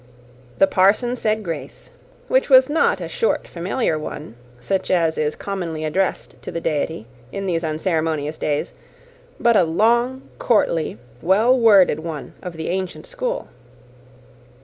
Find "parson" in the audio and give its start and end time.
0.65-1.15